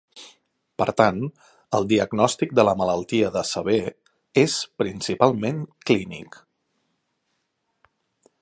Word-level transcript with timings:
Per 0.81 0.85
tant, 1.01 1.19
el 1.79 1.85
diagnòstic 1.91 2.55
de 2.61 2.65
la 2.69 2.73
malaltia 2.81 3.29
de 3.37 3.45
Sever 3.51 3.77
és 4.45 4.57
principalment 4.83 5.63
clínic. 5.91 6.43